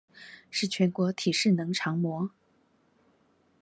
[0.49, 2.31] 是全國體適能常模